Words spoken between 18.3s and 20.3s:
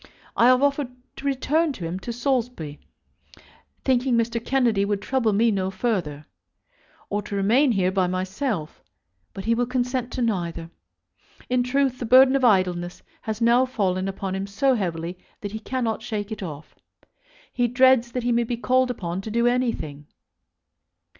may be called upon to do anything.